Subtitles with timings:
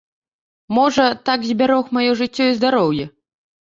[0.77, 3.05] Можа, так збярог маё жыццё і здароўе.